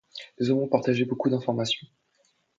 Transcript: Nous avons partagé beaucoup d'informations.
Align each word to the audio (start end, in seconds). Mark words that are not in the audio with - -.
Nous 0.39 0.49
avons 0.49 0.67
partagé 0.67 1.05
beaucoup 1.05 1.29
d'informations. 1.29 1.85